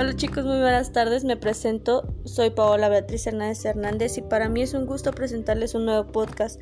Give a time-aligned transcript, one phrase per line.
[0.00, 1.24] Hola chicos, muy buenas tardes.
[1.24, 2.14] Me presento.
[2.24, 6.58] Soy Paola Beatriz Hernández Hernández y para mí es un gusto presentarles un nuevo podcast.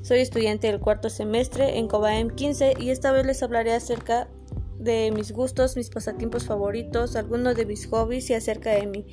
[0.00, 4.30] Soy estudiante del cuarto semestre en COBAEM 15 y esta vez les hablaré acerca
[4.78, 9.04] de mis gustos, mis pasatiempos favoritos, algunos de mis hobbies y acerca de mí.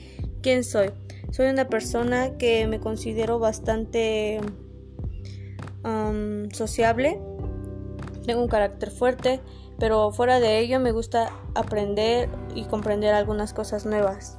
[0.41, 0.91] ¿Quién soy?
[1.31, 4.39] Soy una persona que me considero bastante
[5.83, 7.19] um, sociable.
[8.25, 9.41] Tengo un carácter fuerte
[9.79, 14.37] pero fuera de ello me gusta aprender y comprender algunas cosas nuevas.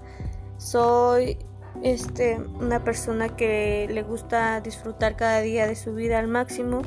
[0.57, 1.39] Soy
[1.83, 6.83] este, una persona que le gusta disfrutar cada día de su vida al máximo.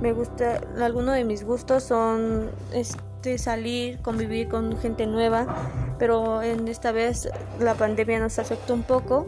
[0.00, 5.46] Me gusta, algunos de mis gustos son este, salir, convivir con gente nueva,
[5.98, 7.28] pero en esta vez
[7.60, 9.26] la pandemia nos afectó un poco.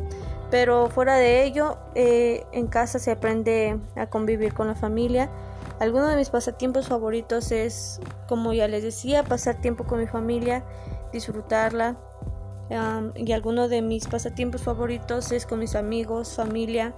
[0.51, 5.31] Pero fuera de ello, eh, en casa se aprende a convivir con la familia
[5.81, 10.65] alguno de mis pasatiempos favoritos es, como ya les decía, pasar tiempo con mi familia,
[11.13, 11.97] disfrutarla.
[13.15, 16.95] y alguno de mis pasatiempos favoritos es con mis amigos, familia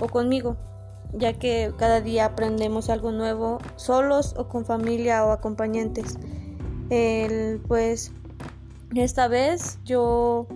[0.00, 0.56] o conmigo,
[1.12, 6.18] ya que cada día aprendemos algo nuevo solos o con familia o acompañantes.
[7.68, 8.12] pues
[8.94, 10.46] esta vez yo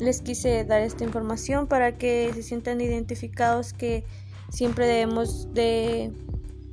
[0.00, 4.04] les quise dar esta información para que se sientan identificados que
[4.50, 6.12] siempre debemos de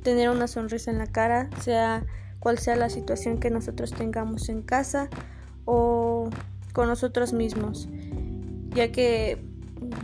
[0.02, 2.04] tener una sonrisa en la cara, sea
[2.38, 5.08] cual sea la situación que nosotros tengamos en casa
[5.64, 6.30] o
[6.72, 7.88] con nosotros mismos,
[8.70, 9.44] ya que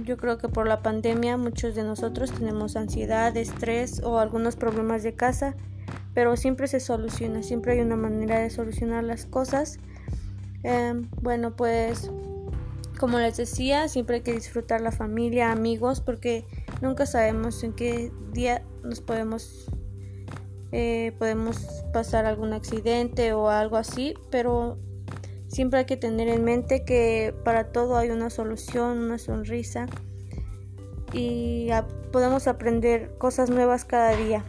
[0.04, 5.02] yo creo que por la pandemia muchos de nosotros tenemos ansiedad, estrés o algunos problemas
[5.02, 5.54] de casa,
[6.14, 9.78] pero siempre se soluciona, siempre hay una manera de solucionar las cosas.
[10.62, 12.10] Em, bueno, pues
[12.98, 16.46] como les decía, siempre hay que disfrutar la familia, amigos, porque
[16.80, 19.68] nunca sabemos en qué día nos podemos
[20.76, 24.76] eh, podemos pasar algún accidente o algo así, pero
[25.46, 29.86] siempre hay que tener en mente que para todo hay una solución, una sonrisa
[31.12, 31.68] y
[32.10, 34.42] podemos aprender cosas nuevas cada día.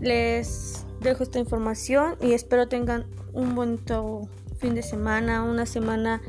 [0.00, 4.28] Les dejo esta información y espero tengan un bonito
[4.58, 6.20] fin de semana, una semana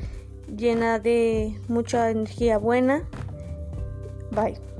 [0.48, 3.04] llena de mucha energía buena.
[4.32, 4.79] Bye.